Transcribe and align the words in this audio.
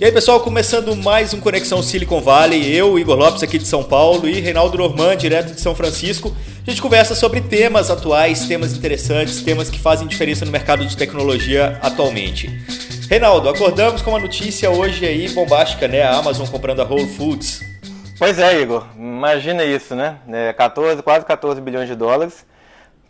E 0.00 0.04
aí, 0.06 0.10
pessoal, 0.10 0.40
começando 0.40 0.96
mais 0.96 1.34
um 1.34 1.40
Conexão 1.40 1.82
Silicon 1.82 2.22
Valley. 2.22 2.74
Eu, 2.74 2.98
Igor 2.98 3.18
Lopes, 3.18 3.42
aqui 3.42 3.58
de 3.58 3.66
São 3.66 3.84
Paulo, 3.84 4.26
e 4.26 4.40
Reinaldo 4.40 4.78
Norman, 4.78 5.14
direto 5.14 5.52
de 5.52 5.60
São 5.60 5.74
Francisco. 5.74 6.34
A 6.66 6.70
gente 6.70 6.80
conversa 6.80 7.14
sobre 7.14 7.42
temas 7.42 7.90
atuais, 7.90 8.46
temas 8.46 8.74
interessantes, 8.74 9.42
temas 9.42 9.68
que 9.68 9.78
fazem 9.78 10.08
diferença 10.08 10.46
no 10.46 10.50
mercado 10.50 10.86
de 10.86 10.96
tecnologia 10.96 11.78
atualmente. 11.82 12.48
Reinaldo, 13.10 13.50
acordamos 13.50 14.00
com 14.00 14.12
uma 14.12 14.18
notícia 14.18 14.70
hoje 14.70 15.04
aí 15.04 15.28
bombástica, 15.28 15.86
né? 15.86 16.00
A 16.00 16.16
Amazon 16.16 16.46
comprando 16.46 16.80
a 16.80 16.84
Whole 16.84 17.06
Foods. 17.06 17.60
Pois 18.18 18.38
é, 18.38 18.58
Igor. 18.58 18.86
Imagina 18.96 19.64
isso, 19.64 19.94
né? 19.94 20.16
É 20.32 20.54
14, 20.54 21.02
quase 21.02 21.26
14 21.26 21.60
bilhões 21.60 21.86
de 21.86 21.94
dólares. 21.94 22.46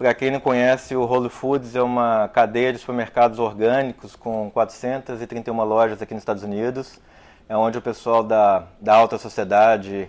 Para 0.01 0.15
quem 0.15 0.31
não 0.31 0.41
conhece, 0.41 0.97
o 0.97 1.03
Whole 1.03 1.29
Foods 1.29 1.77
é 1.77 1.83
uma 1.83 2.27
cadeia 2.29 2.73
de 2.73 2.79
supermercados 2.79 3.39
orgânicos 3.39 4.17
com 4.17 4.51
431 4.51 5.63
lojas 5.63 6.01
aqui 6.01 6.15
nos 6.15 6.23
Estados 6.23 6.43
Unidos. 6.43 6.99
É 7.47 7.55
onde 7.55 7.77
o 7.77 7.83
pessoal 7.83 8.23
da, 8.23 8.65
da 8.81 8.95
alta 8.95 9.19
sociedade 9.19 10.09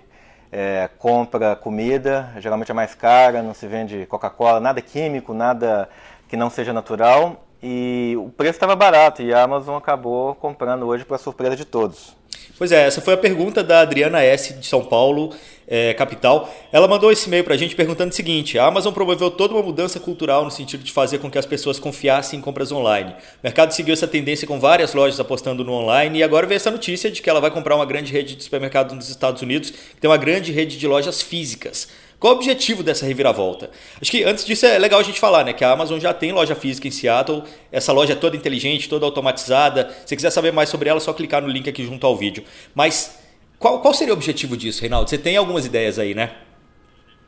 é, 0.49 0.89
compra 0.97 1.57
comida, 1.57 2.31
geralmente 2.37 2.71
é 2.71 2.73
mais 2.73 2.95
cara, 2.95 3.43
não 3.43 3.53
se 3.53 3.67
vende 3.67 4.05
Coca-Cola, 4.05 4.61
nada 4.61 4.81
químico, 4.81 5.33
nada 5.33 5.89
que 6.29 6.37
não 6.37 6.49
seja 6.49 6.71
natural. 6.71 7.45
E 7.61 8.15
o 8.17 8.29
preço 8.29 8.53
estava 8.53 8.77
barato 8.77 9.21
e 9.21 9.33
a 9.33 9.43
Amazon 9.43 9.75
acabou 9.75 10.35
comprando 10.35 10.87
hoje 10.87 11.03
para 11.03 11.17
surpresa 11.17 11.57
de 11.57 11.65
todos. 11.65 12.15
Pois 12.57 12.71
é, 12.71 12.85
essa 12.85 13.01
foi 13.01 13.15
a 13.15 13.17
pergunta 13.17 13.63
da 13.63 13.81
Adriana 13.81 14.21
S. 14.23 14.53
de 14.53 14.65
São 14.65 14.85
Paulo, 14.85 15.33
é, 15.71 15.93
capital. 15.93 16.53
Ela 16.69 16.85
mandou 16.85 17.09
esse 17.13 17.29
e-mail 17.29 17.45
para 17.45 17.53
a 17.53 17.57
gente 17.57 17.77
perguntando 17.77 18.11
o 18.11 18.13
seguinte: 18.13 18.59
a 18.59 18.65
Amazon 18.65 18.93
promoveu 18.93 19.31
toda 19.31 19.53
uma 19.53 19.63
mudança 19.63 20.01
cultural 20.01 20.43
no 20.43 20.51
sentido 20.51 20.83
de 20.83 20.91
fazer 20.91 21.19
com 21.19 21.31
que 21.31 21.37
as 21.37 21.45
pessoas 21.45 21.79
confiassem 21.79 22.39
em 22.39 22.41
compras 22.41 22.73
online. 22.73 23.11
O 23.11 23.15
mercado 23.41 23.71
seguiu 23.71 23.93
essa 23.93 24.07
tendência 24.07 24.45
com 24.45 24.59
várias 24.59 24.93
lojas 24.93 25.17
apostando 25.17 25.63
no 25.63 25.71
online 25.71 26.19
e 26.19 26.23
agora 26.23 26.45
veio 26.45 26.57
essa 26.57 26.69
notícia 26.69 27.09
de 27.09 27.21
que 27.21 27.29
ela 27.29 27.39
vai 27.39 27.49
comprar 27.49 27.77
uma 27.77 27.85
grande 27.85 28.11
rede 28.11 28.35
de 28.35 28.43
supermercado 28.43 28.93
nos 28.93 29.07
Estados 29.09 29.41
Unidos, 29.41 29.69
que 29.69 30.01
tem 30.01 30.09
uma 30.09 30.17
grande 30.17 30.51
rede 30.51 30.77
de 30.77 30.85
lojas 30.85 31.21
físicas. 31.21 31.87
Qual 32.19 32.33
o 32.33 32.35
objetivo 32.35 32.83
dessa 32.83 33.05
reviravolta? 33.05 33.71
Acho 33.99 34.11
que 34.11 34.23
antes 34.23 34.45
disso 34.45 34.65
é 34.65 34.77
legal 34.77 34.99
a 34.99 35.03
gente 35.03 35.19
falar, 35.19 35.43
né? 35.43 35.53
Que 35.53 35.63
a 35.63 35.71
Amazon 35.71 35.99
já 35.99 36.13
tem 36.13 36.31
loja 36.31 36.53
física 36.53 36.87
em 36.87 36.91
Seattle. 36.91 37.41
Essa 37.71 37.91
loja 37.91 38.13
é 38.13 38.15
toda 38.15 38.35
inteligente, 38.35 38.87
toda 38.87 39.07
automatizada. 39.07 39.89
Se 40.05 40.15
quiser 40.15 40.29
saber 40.29 40.51
mais 40.51 40.69
sobre 40.69 40.87
ela, 40.87 40.97
é 40.97 41.01
só 41.01 41.13
clicar 41.13 41.41
no 41.41 41.47
link 41.47 41.67
aqui 41.67 41.83
junto 41.83 42.05
ao 42.05 42.15
vídeo. 42.15 42.43
Mas 42.75 43.20
qual, 43.61 43.79
qual 43.79 43.93
seria 43.93 44.13
o 44.13 44.17
objetivo 44.17 44.57
disso, 44.57 44.81
Reinaldo? 44.81 45.07
Você 45.07 45.19
tem 45.19 45.37
algumas 45.37 45.67
ideias 45.67 45.99
aí, 45.99 46.15
né? 46.15 46.31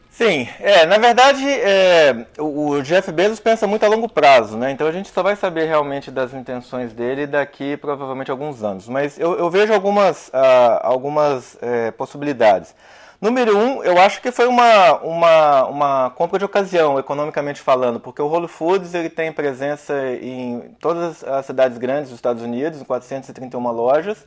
Sim, 0.09 0.47
é, 0.59 0.85
na 0.85 0.97
verdade 0.97 1.43
é, 1.47 2.25
o, 2.37 2.81
Jeff 2.81 3.11
Bezos 3.11 3.39
pensa 3.39 3.65
muito 3.65 3.83
a 3.83 3.87
longo 3.87 4.07
prazo, 4.07 4.57
né? 4.57 4.71
Então 4.71 4.87
a 4.87 4.91
gente 4.91 5.09
só 5.09 5.23
vai 5.23 5.35
saber 5.35 5.65
realmente 5.65 6.11
das 6.11 6.33
intenções 6.33 6.91
dele 6.91 7.25
daqui 7.25 7.77
provavelmente 7.77 8.29
alguns 8.29 8.63
anos. 8.63 8.87
Mas 8.87 9.19
eu, 9.19 9.37
eu 9.37 9.49
vejo 9.49 9.73
algumas, 9.73 10.29
uh, 10.29 10.79
algumas 10.81 11.57
é, 11.61 11.91
possibilidades. 11.91 12.75
Número 13.21 13.57
um, 13.57 13.83
eu 13.83 13.97
acho 13.99 14.21
que 14.21 14.31
foi 14.31 14.47
uma, 14.47 14.99
uma, 15.01 15.65
uma 15.65 16.09
compra 16.11 16.37
de 16.37 16.45
ocasião, 16.45 16.99
economicamente 16.99 17.61
falando, 17.61 17.99
porque 17.99 18.21
o 18.21 18.27
Whole 18.27 18.47
Foods 18.47 18.93
ele 18.93 19.09
tem 19.09 19.31
presença 19.31 19.93
em 20.21 20.75
todas 20.79 21.23
as 21.23 21.45
cidades 21.45 21.77
grandes 21.77 22.09
dos 22.09 22.17
Estados 22.17 22.43
Unidos, 22.43 22.81
em 22.81 22.83
431 22.83 23.71
lojas, 23.71 24.25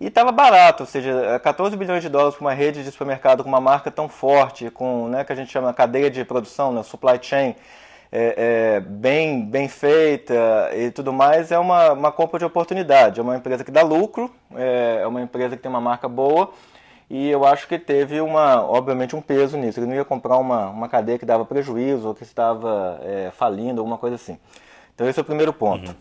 e 0.00 0.06
estava 0.06 0.30
barato, 0.30 0.82
ou 0.82 0.86
seja, 0.86 1.40
14 1.42 1.76
bilhões 1.76 2.02
de 2.02 2.08
dólares 2.08 2.34
para 2.34 2.44
uma 2.44 2.52
rede 2.52 2.84
de 2.84 2.90
supermercado 2.90 3.42
com 3.42 3.48
uma 3.48 3.60
marca 3.60 3.90
tão 3.90 4.08
forte, 4.08 4.70
com 4.70 5.08
né, 5.08 5.24
que 5.24 5.32
a 5.32 5.36
gente 5.36 5.50
chama 5.50 5.72
cadeia 5.72 6.10
de 6.10 6.24
produção, 6.24 6.72
né, 6.72 6.82
supply 6.82 7.18
chain, 7.20 7.54
é, 8.12 8.76
é, 8.76 8.80
bem, 8.80 9.44
bem 9.44 9.68
feita 9.68 10.34
e 10.74 10.90
tudo 10.90 11.12
mais, 11.12 11.50
é 11.50 11.58
uma, 11.58 11.92
uma 11.92 12.12
compra 12.12 12.38
de 12.38 12.44
oportunidade. 12.44 13.20
É 13.20 13.22
uma 13.22 13.36
empresa 13.36 13.64
que 13.64 13.70
dá 13.70 13.82
lucro, 13.82 14.30
é, 14.54 15.00
é 15.02 15.06
uma 15.06 15.20
empresa 15.20 15.56
que 15.56 15.62
tem 15.62 15.70
uma 15.70 15.80
marca 15.80 16.08
boa 16.08 16.50
e 17.08 17.28
eu 17.28 17.44
acho 17.44 17.68
que 17.68 17.78
teve 17.78 18.20
uma, 18.20 18.62
obviamente, 18.62 19.14
um 19.14 19.20
peso 19.20 19.56
nisso. 19.56 19.78
Ele 19.78 19.86
não 19.86 19.94
ia 19.94 20.04
comprar 20.04 20.38
uma, 20.38 20.68
uma 20.68 20.88
cadeia 20.88 21.18
que 21.18 21.24
dava 21.24 21.44
prejuízo 21.44 22.08
ou 22.08 22.14
que 22.14 22.22
estava 22.22 23.00
é, 23.02 23.30
falindo, 23.32 23.80
alguma 23.80 23.96
coisa 23.96 24.16
assim. 24.16 24.38
Então 24.94 25.08
esse 25.08 25.18
é 25.18 25.22
o 25.22 25.24
primeiro 25.24 25.52
ponto. 25.52 25.88
Uhum. 25.88 25.96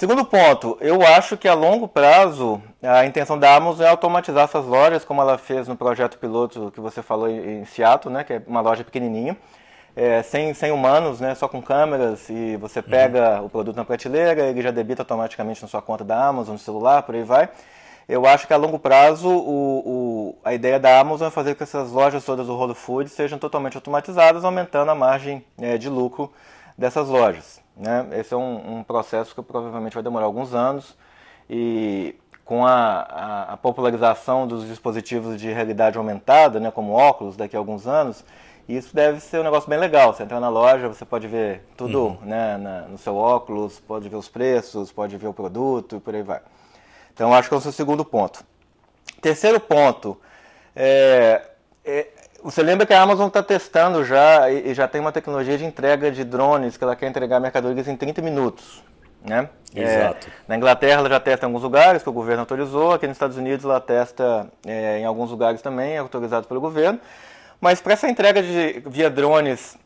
Segundo 0.00 0.24
ponto, 0.24 0.78
eu 0.80 1.02
acho 1.02 1.36
que 1.36 1.46
a 1.46 1.52
longo 1.52 1.86
prazo 1.86 2.62
a 2.82 3.04
intenção 3.04 3.38
da 3.38 3.54
Amazon 3.54 3.84
é 3.84 3.90
automatizar 3.90 4.44
essas 4.44 4.64
lojas, 4.64 5.04
como 5.04 5.20
ela 5.20 5.36
fez 5.36 5.68
no 5.68 5.76
projeto 5.76 6.16
piloto 6.16 6.72
que 6.74 6.80
você 6.80 7.02
falou 7.02 7.28
em 7.28 7.66
Seattle, 7.66 8.10
né, 8.10 8.24
que 8.24 8.32
é 8.32 8.42
uma 8.46 8.62
loja 8.62 8.82
pequenininha, 8.82 9.36
é, 9.94 10.22
sem, 10.22 10.54
sem 10.54 10.72
humanos, 10.72 11.20
né, 11.20 11.34
só 11.34 11.46
com 11.46 11.60
câmeras, 11.60 12.30
e 12.30 12.56
você 12.56 12.80
pega 12.80 13.40
uhum. 13.40 13.44
o 13.44 13.50
produto 13.50 13.76
na 13.76 13.84
prateleira, 13.84 14.46
ele 14.46 14.62
já 14.62 14.70
debita 14.70 15.02
automaticamente 15.02 15.60
na 15.60 15.68
sua 15.68 15.82
conta 15.82 16.02
da 16.02 16.28
Amazon, 16.28 16.54
no 16.54 16.58
celular, 16.58 17.02
por 17.02 17.14
aí 17.14 17.22
vai. 17.22 17.50
Eu 18.08 18.24
acho 18.24 18.46
que 18.46 18.54
a 18.54 18.56
longo 18.56 18.78
prazo 18.78 19.28
o, 19.28 19.80
o, 19.84 20.38
a 20.42 20.54
ideia 20.54 20.80
da 20.80 20.98
Amazon 20.98 21.28
é 21.28 21.30
fazer 21.30 21.50
com 21.52 21.58
que 21.58 21.64
essas 21.64 21.90
lojas 21.90 22.24
todas 22.24 22.46
do 22.46 22.56
Whole 22.56 22.74
Foods 22.74 23.12
sejam 23.12 23.38
totalmente 23.38 23.76
automatizadas, 23.76 24.46
aumentando 24.46 24.90
a 24.90 24.94
margem 24.94 25.44
é, 25.58 25.76
de 25.76 25.90
lucro 25.90 26.32
dessas 26.78 27.06
lojas. 27.06 27.59
Né? 27.76 28.06
Esse 28.12 28.34
é 28.34 28.36
um, 28.36 28.78
um, 28.78 28.82
processo 28.82 29.34
que 29.34 29.42
provavelmente 29.42 29.94
vai 29.94 30.02
demorar 30.02 30.26
alguns 30.26 30.54
anos 30.54 30.96
e 31.48 32.14
com 32.44 32.66
a, 32.66 32.72
a, 32.72 33.52
a, 33.52 33.56
popularização 33.56 34.46
dos 34.46 34.66
dispositivos 34.66 35.40
de 35.40 35.52
realidade 35.52 35.96
aumentada, 35.96 36.58
né, 36.58 36.70
como 36.70 36.92
óculos, 36.92 37.36
daqui 37.36 37.54
a 37.54 37.58
alguns 37.58 37.86
anos, 37.86 38.24
isso 38.68 38.94
deve 38.94 39.20
ser 39.20 39.40
um 39.40 39.44
negócio 39.44 39.68
bem 39.68 39.78
legal. 39.78 40.12
Você 40.12 40.22
entra 40.22 40.38
na 40.38 40.48
loja, 40.48 40.88
você 40.88 41.04
pode 41.04 41.26
ver 41.26 41.62
tudo 41.76 42.06
uhum. 42.06 42.18
né, 42.22 42.56
na, 42.56 42.80
no 42.82 42.98
seu 42.98 43.16
óculos, 43.16 43.80
pode 43.80 44.08
ver 44.08 44.16
os 44.16 44.28
preços, 44.28 44.92
pode 44.92 45.16
ver 45.16 45.28
o 45.28 45.32
produto 45.32 45.96
e 45.96 46.00
por 46.00 46.14
aí 46.14 46.22
vai. 46.22 46.40
Então, 47.12 47.34
acho 47.34 47.48
que 47.48 47.54
é 47.54 47.58
o 47.58 47.60
seu 47.60 47.72
segundo 47.72 48.04
ponto. 48.04 48.44
Terceiro 49.20 49.60
ponto, 49.60 50.20
é, 50.74 51.42
é, 51.84 52.08
você 52.42 52.62
lembra 52.62 52.86
que 52.86 52.92
a 52.92 53.02
Amazon 53.02 53.28
está 53.28 53.42
testando 53.42 54.04
já 54.04 54.50
e, 54.50 54.72
já 54.74 54.88
tem 54.88 55.00
uma 55.00 55.12
tecnologia 55.12 55.58
de 55.58 55.64
entrega 55.64 56.10
de 56.10 56.24
drones 56.24 56.76
que 56.76 56.84
ela 56.84 56.96
quer 56.96 57.08
entregar 57.08 57.40
mercadorias 57.40 57.88
em 57.88 57.96
30 57.96 58.22
minutos. 58.22 58.82
Né? 59.24 59.48
É, 59.74 59.82
Exato. 59.82 60.28
É, 60.28 60.30
na 60.48 60.56
Inglaterra 60.56 61.00
ela 61.00 61.08
já 61.08 61.20
testa 61.20 61.44
em 61.44 61.48
alguns 61.48 61.62
lugares 61.62 62.02
que 62.02 62.08
o 62.08 62.12
governo 62.12 62.40
autorizou, 62.40 62.92
aqui 62.92 63.06
nos 63.06 63.16
Estados 63.16 63.36
Unidos 63.36 63.64
ela 63.64 63.80
testa 63.80 64.48
é, 64.66 64.98
em 64.98 65.04
alguns 65.04 65.30
lugares 65.30 65.60
também, 65.60 65.98
autorizado 65.98 66.46
pelo 66.46 66.60
governo. 66.60 66.98
Mas 67.60 67.80
para 67.80 67.92
essa 67.92 68.08
entrega 68.08 68.42
de, 68.42 68.82
via 68.86 69.10
drones 69.10 69.76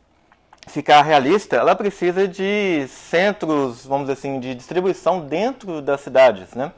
ficar 0.67 1.01
realista, 1.01 1.57
ela 1.57 1.75
precisa 1.75 2.27
de 2.27 2.87
centros, 2.87 3.85
vamos 3.85 4.07
dizer 4.07 4.13
assim, 4.13 4.39
de 4.39 4.55
distribuição 4.55 5.19
dentro 5.19 5.81
das 5.81 6.01
cidades, 6.01 6.53
né? 6.55 6.71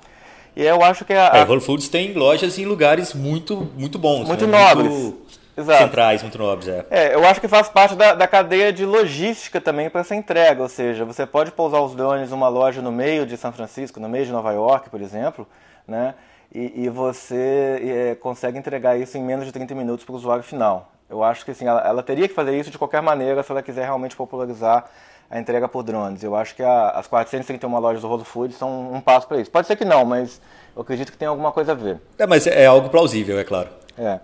E 0.56 0.64
eu 0.64 0.84
acho 0.84 1.06
que 1.06 1.14
a, 1.14 1.34
a... 1.34 1.38
É, 1.38 1.46
Whole 1.46 1.62
Foods 1.62 1.88
tem 1.88 2.14
lojas 2.14 2.58
em 2.58 2.66
lugares 2.66 3.14
muito, 3.14 3.72
muito 3.78 4.00
bons. 4.00 4.28
Muito 4.28 4.48
né? 4.48 4.58
nobres. 4.58 4.92
Muito 4.92 5.28
Exato. 5.58 5.84
centrais, 5.84 6.22
muito 6.22 6.38
nobres, 6.38 6.68
é. 6.68 6.86
É, 6.92 7.16
eu 7.16 7.26
acho 7.26 7.42
que 7.42 7.48
faz 7.48 7.68
parte 7.68 7.96
da, 7.96 8.14
da 8.14 8.28
cadeia 8.28 8.72
de 8.72 8.86
logística 8.86 9.60
também 9.60 9.90
para 9.90 10.02
essa 10.02 10.14
entrega, 10.14 10.62
ou 10.62 10.70
seja, 10.70 11.04
você 11.04 11.26
pode 11.26 11.52
pousar 11.52 11.82
os 11.82 11.96
drones 11.96 12.30
numa 12.30 12.48
loja 12.48 12.80
no 12.80 12.92
meio 12.92 13.26
de 13.26 13.36
São 13.36 13.52
Francisco, 13.52 14.00
no 14.00 14.08
meio 14.08 14.26
de 14.26 14.32
Nova 14.32 14.52
York, 14.52 14.90
por 14.92 15.02
exemplo, 15.02 15.48
né? 15.88 16.14
E, 16.54 16.84
e 16.84 16.90
você 16.90 18.12
é, 18.12 18.16
consegue 18.16 18.58
entregar 18.58 18.98
isso 19.00 19.18
em 19.18 19.24
menos 19.24 19.46
de 19.46 19.52
30 19.52 19.74
minutos 19.74 20.06
para 20.06 20.14
o 20.14 20.16
usuário 20.16 20.44
final. 20.44 20.92
Eu 21.10 21.24
acho 21.24 21.44
que 21.44 21.52
assim, 21.52 21.68
ela, 21.68 21.82
ela, 21.82 22.04
teria 22.04 22.28
que 22.28 22.34
fazer 22.34 22.58
isso 22.58 22.70
de 22.70 22.78
qualquer 22.78 23.02
maneira 23.02 23.42
se 23.42 23.52
ela 23.52 23.64
quiser 23.64 23.84
realmente 23.84 24.16
popularizar 24.16 24.86
a 25.30 25.40
entrega 25.40 25.68
por 25.68 25.84
drones. 25.84 26.24
Eu 26.24 26.36
acho 26.36 26.56
que 26.56 26.62
a, 26.62 26.92
as 26.92 27.08
431 27.08 27.80
lojas 27.80 28.02
do 28.02 28.08
Whole 28.08 28.24
Foods 28.24 28.58
são 28.58 28.94
um 28.94 29.02
passo 29.02 29.28
para 29.28 29.40
isso. 29.40 29.50
Pode 29.50 29.68
ser 29.68 29.76
que 29.76 29.84
não, 29.84 30.06
mas 30.06 30.40
eu 30.76 30.84
acredito 30.84 31.12
que 31.12 31.18
tem 31.18 31.28
alguma 31.28 31.52
coisa 31.52 31.72
a 31.72 31.76
ver. 31.76 32.00
É, 32.18 32.28
mas 32.28 32.46
é 32.46 32.66
algo 32.66 32.90
plausível, 32.90 33.40
é 33.40 33.44
claro. 33.44 33.70
É. 33.98 34.20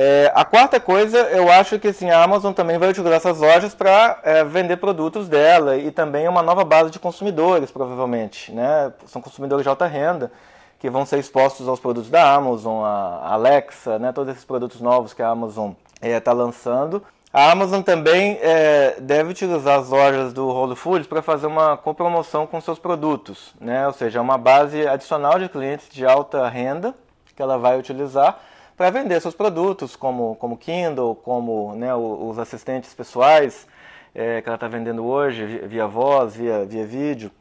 É, 0.00 0.30
a 0.32 0.44
quarta 0.44 0.78
coisa, 0.78 1.18
eu 1.30 1.50
acho 1.50 1.76
que 1.76 1.88
assim, 1.88 2.08
a 2.08 2.22
Amazon 2.22 2.52
também 2.52 2.78
vai 2.78 2.88
utilizar 2.88 3.16
essas 3.16 3.40
lojas 3.40 3.74
para 3.74 4.20
é, 4.22 4.44
vender 4.44 4.76
produtos 4.76 5.26
dela 5.26 5.76
e 5.76 5.90
também 5.90 6.28
uma 6.28 6.40
nova 6.40 6.64
base 6.64 6.92
de 6.92 7.00
consumidores, 7.00 7.72
provavelmente. 7.72 8.52
Né? 8.52 8.92
São 9.06 9.20
consumidores 9.20 9.64
de 9.64 9.68
alta 9.68 9.88
renda 9.88 10.30
que 10.78 10.88
vão 10.88 11.04
ser 11.04 11.18
expostos 11.18 11.66
aos 11.66 11.80
produtos 11.80 12.08
da 12.08 12.32
Amazon, 12.32 12.84
a 12.84 13.32
Alexa, 13.32 13.98
né? 13.98 14.12
todos 14.12 14.32
esses 14.32 14.44
produtos 14.44 14.80
novos 14.80 15.12
que 15.12 15.20
a 15.20 15.30
Amazon 15.30 15.72
está 16.00 16.30
é, 16.30 16.34
lançando. 16.34 17.02
A 17.32 17.50
Amazon 17.50 17.82
também 17.82 18.38
é, 18.40 18.98
deve 19.00 19.30
utilizar 19.30 19.80
as 19.80 19.88
lojas 19.88 20.32
do 20.32 20.46
Whole 20.46 20.76
Foods 20.76 21.08
para 21.08 21.22
fazer 21.22 21.48
uma 21.48 21.76
copromoção 21.76 22.46
com 22.46 22.60
seus 22.60 22.78
produtos, 22.78 23.52
né? 23.60 23.84
ou 23.88 23.92
seja, 23.92 24.20
uma 24.20 24.38
base 24.38 24.86
adicional 24.86 25.40
de 25.40 25.48
clientes 25.48 25.88
de 25.90 26.06
alta 26.06 26.48
renda 26.48 26.94
que 27.34 27.42
ela 27.42 27.58
vai 27.58 27.76
utilizar 27.76 28.40
para 28.78 28.90
vender 28.90 29.20
seus 29.20 29.34
produtos, 29.34 29.96
como, 29.96 30.36
como 30.36 30.56
Kindle, 30.56 31.16
como 31.16 31.74
né, 31.74 31.92
os 31.96 32.38
assistentes 32.38 32.94
pessoais 32.94 33.66
é, 34.14 34.40
que 34.40 34.48
ela 34.48 34.54
está 34.54 34.68
vendendo 34.68 35.04
hoje 35.04 35.44
via 35.66 35.88
voz, 35.88 36.36
via, 36.36 36.64
via 36.64 36.86
vídeo, 36.86 37.32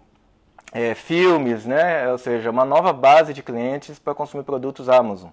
é, 0.74 0.95
filmes, 0.95 1.63
né? 1.63 2.12
ou 2.12 2.18
seja, 2.18 2.50
uma 2.50 2.66
nova 2.66 2.92
base 2.92 3.36
de 3.36 3.44
clientes 3.44 4.00
para 4.00 4.16
consumir 4.16 4.44
produtos 4.44 4.89
Amazon. 4.89 5.30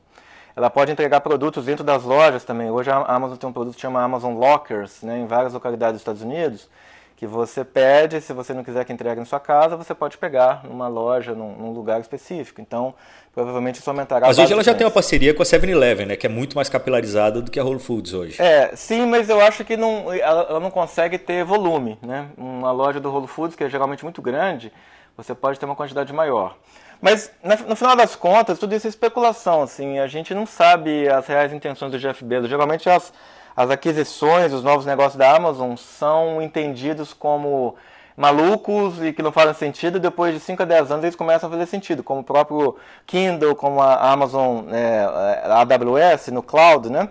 Ela 0.54 0.68
pode 0.68 0.92
entregar 0.92 1.22
produtos 1.22 1.64
dentro 1.64 1.82
das 1.82 2.04
lojas 2.04 2.44
também. 2.44 2.70
Hoje 2.70 2.90
a 2.90 2.98
Amazon 2.98 3.38
tem 3.38 3.48
um 3.48 3.52
produto 3.52 3.74
que 3.74 3.80
chama 3.80 4.02
Amazon 4.02 4.34
Lockers, 4.34 5.02
né, 5.02 5.20
em 5.20 5.26
várias 5.26 5.54
localidades 5.54 5.94
dos 5.94 6.00
Estados 6.02 6.22
Unidos, 6.22 6.68
que 7.16 7.26
você 7.26 7.64
pede, 7.64 8.20
se 8.20 8.32
você 8.32 8.52
não 8.52 8.64
quiser 8.64 8.84
que 8.84 8.92
entregue 8.92 9.20
na 9.20 9.24
sua 9.24 9.38
casa, 9.38 9.76
você 9.76 9.94
pode 9.94 10.18
pegar 10.18 10.64
numa 10.64 10.88
loja, 10.88 11.34
num, 11.34 11.56
num 11.56 11.72
lugar 11.72 12.00
específico. 12.00 12.60
Então, 12.60 12.94
provavelmente 13.32 13.78
isso 13.80 13.88
aumentará. 13.88 14.26
Mas 14.26 14.38
hoje 14.38 14.52
ela 14.52 14.64
já 14.64 14.74
tem 14.74 14.86
uma 14.86 14.92
parceria 14.92 15.32
com 15.32 15.42
a 15.42 15.44
7-Eleven, 15.44 16.06
né, 16.06 16.16
que 16.16 16.26
é 16.26 16.28
muito 16.28 16.56
mais 16.56 16.68
capilarizada 16.68 17.40
do 17.40 17.50
que 17.50 17.60
a 17.60 17.64
Whole 17.64 17.78
Foods 17.78 18.12
hoje. 18.12 18.42
É, 18.42 18.74
sim, 18.74 19.06
mas 19.06 19.28
eu 19.28 19.40
acho 19.40 19.64
que 19.64 19.76
não, 19.76 20.12
ela, 20.12 20.46
ela 20.48 20.60
não 20.60 20.70
consegue 20.70 21.16
ter 21.18 21.44
volume, 21.44 21.98
né? 22.02 22.28
Uma 22.36 22.72
loja 22.72 22.98
do 22.98 23.10
Whole 23.10 23.28
Foods, 23.28 23.56
que 23.56 23.64
é 23.64 23.68
geralmente 23.68 24.02
muito 24.02 24.20
grande, 24.20 24.72
você 25.16 25.34
pode 25.34 25.58
ter 25.58 25.66
uma 25.66 25.76
quantidade 25.76 26.12
maior. 26.12 26.56
Mas 27.00 27.30
no 27.68 27.76
final 27.76 27.94
das 27.94 28.16
contas, 28.16 28.58
tudo 28.58 28.74
isso 28.74 28.86
é 28.86 28.90
especulação, 28.90 29.62
assim, 29.62 29.98
a 29.98 30.06
gente 30.06 30.32
não 30.32 30.46
sabe 30.46 31.08
as 31.08 31.26
reais 31.26 31.52
intenções 31.52 31.92
do 31.92 31.98
Jeff 31.98 32.24
Bezos. 32.24 32.48
Geralmente 32.48 32.88
as, 32.88 33.12
as 33.56 33.70
aquisições, 33.70 34.52
os 34.52 34.62
novos 34.62 34.86
negócios 34.86 35.16
da 35.16 35.34
Amazon 35.34 35.76
são 35.76 36.42
entendidos 36.42 37.12
como 37.12 37.76
malucos 38.16 39.02
e 39.02 39.12
que 39.12 39.22
não 39.22 39.32
fazem 39.32 39.54
sentido, 39.54 39.98
depois 39.98 40.32
de 40.34 40.40
5 40.40 40.62
a 40.62 40.66
10 40.66 40.92
anos 40.92 41.04
eles 41.04 41.16
começam 41.16 41.48
a 41.48 41.52
fazer 41.52 41.66
sentido, 41.66 42.02
como 42.02 42.20
o 42.20 42.24
próprio 42.24 42.76
Kindle, 43.06 43.56
como 43.56 43.80
a 43.80 44.12
Amazon, 44.12 44.66
é, 44.72 45.04
a 45.44 45.60
AWS 45.60 46.28
no 46.28 46.42
cloud, 46.42 46.90
né? 46.90 47.08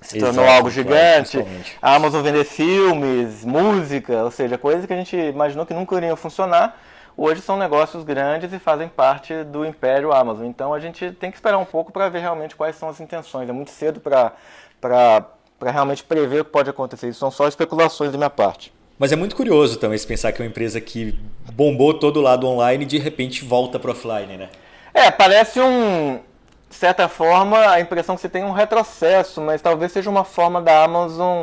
Se 0.00 0.16
Exato, 0.16 0.34
tornou 0.34 0.50
algo 0.50 0.70
gigante. 0.70 1.44
A 1.82 1.94
Amazon 1.94 2.22
vender 2.22 2.44
filmes, 2.44 3.44
música, 3.44 4.24
ou 4.24 4.30
seja, 4.30 4.56
coisas 4.56 4.86
que 4.86 4.92
a 4.92 4.96
gente 4.96 5.14
imaginou 5.14 5.66
que 5.66 5.74
nunca 5.74 5.94
iriam 5.96 6.16
funcionar 6.16 6.78
hoje 7.16 7.42
são 7.42 7.58
negócios 7.58 8.02
grandes 8.02 8.50
e 8.50 8.58
fazem 8.58 8.88
parte 8.88 9.44
do 9.44 9.66
império 9.66 10.10
Amazon. 10.10 10.46
Então 10.46 10.72
a 10.72 10.80
gente 10.80 11.12
tem 11.12 11.30
que 11.30 11.36
esperar 11.36 11.58
um 11.58 11.66
pouco 11.66 11.92
para 11.92 12.08
ver 12.08 12.20
realmente 12.20 12.56
quais 12.56 12.76
são 12.76 12.88
as 12.88 12.98
intenções. 12.98 13.46
É 13.46 13.52
muito 13.52 13.70
cedo 13.70 14.00
para 14.00 15.26
realmente 15.68 16.02
prever 16.02 16.40
o 16.40 16.44
que 16.44 16.50
pode 16.50 16.70
acontecer. 16.70 17.08
Isso 17.08 17.18
são 17.18 17.30
só 17.30 17.46
especulações 17.46 18.12
da 18.12 18.18
minha 18.18 18.30
parte. 18.30 18.72
Mas 18.98 19.12
é 19.12 19.16
muito 19.16 19.34
curioso 19.34 19.78
também 19.78 19.96
se 19.98 20.06
pensar 20.06 20.32
que 20.32 20.40
é 20.40 20.44
uma 20.44 20.50
empresa 20.50 20.80
que 20.80 21.18
bombou 21.52 21.94
todo 21.94 22.18
o 22.18 22.22
lado 22.22 22.46
online 22.46 22.84
e 22.84 22.86
de 22.86 22.98
repente 22.98 23.44
volta 23.44 23.78
para 23.78 23.90
offline, 23.90 24.36
né? 24.36 24.48
É, 24.92 25.10
parece 25.10 25.60
um. 25.60 26.20
De 26.68 26.76
certa 26.76 27.08
forma, 27.08 27.58
a 27.68 27.80
impressão 27.80 28.14
que 28.14 28.20
você 28.20 28.28
tem 28.28 28.44
um 28.44 28.52
retrocesso, 28.52 29.40
mas 29.40 29.60
talvez 29.60 29.90
seja 29.90 30.08
uma 30.08 30.22
forma 30.22 30.62
da 30.62 30.84
Amazon 30.84 31.42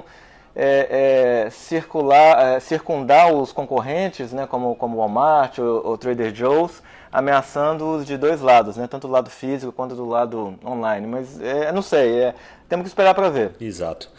é, 0.55 1.45
é, 1.45 1.49
circular, 1.51 2.55
é, 2.55 2.59
circundar 2.59 3.31
os 3.31 3.51
concorrentes, 3.51 4.33
né, 4.33 4.47
como, 4.47 4.75
como 4.75 4.97
Walmart 4.97 5.59
ou, 5.59 5.85
ou 5.85 5.97
Trader 5.97 6.33
Joe's, 6.33 6.81
ameaçando-os 7.12 8.06
de 8.06 8.18
dois 8.18 8.42
lados, 8.42 8.77
né, 8.77 8.88
tanto 8.88 9.07
do 9.07 9.13
lado 9.13 9.30
físico 9.30 9.71
quanto 9.71 9.95
do 9.95 10.06
lado 10.06 10.56
online. 10.65 11.07
Mas 11.07 11.39
é, 11.39 11.71
não 11.71 11.81
sei, 11.81 12.19
é, 12.19 12.36
temos 12.68 12.83
que 12.83 12.89
esperar 12.89 13.13
para 13.13 13.30
ver. 13.30 13.51
Exato. 13.59 14.09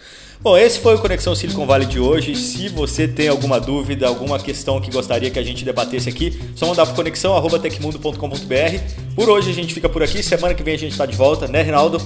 Bom, 0.41 0.57
esse 0.57 0.79
foi 0.79 0.95
o 0.95 1.01
Conexão 1.01 1.35
Silicon 1.35 1.67
Valley 1.67 1.87
de 1.87 1.99
hoje. 1.99 2.37
Se 2.37 2.69
você 2.69 3.09
tem 3.09 3.29
alguma 3.29 3.59
dúvida, 3.59 4.07
alguma 4.07 4.39
questão 4.39 4.81
que 4.81 4.91
gostaria 4.91 5.31
que 5.31 5.39
a 5.39 5.43
gente 5.43 5.65
debatesse 5.65 6.09
aqui, 6.09 6.41
só 6.55 6.67
mandar 6.67 6.87
para 6.87 6.95
conexão@tecmundo.com.br. 6.95 9.15
Por 9.17 9.29
hoje 9.29 9.51
a 9.51 9.55
gente 9.55 9.75
fica 9.75 9.89
por 9.89 10.03
aqui. 10.03 10.23
Semana 10.23 10.55
que 10.55 10.63
vem 10.63 10.75
a 10.75 10.79
gente 10.79 10.93
está 10.93 11.07
de 11.07 11.17
volta, 11.17 11.49
né, 11.49 11.63
Rinaldo? 11.63 11.99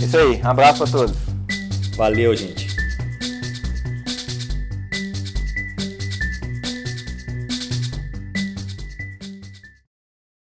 Isso 0.00 0.18
aí. 0.18 0.40
Um 0.42 0.48
abraço 0.48 0.78
para 0.78 0.90
todos. 0.90 1.16
Valeu, 1.96 2.34
gente. 2.34 2.63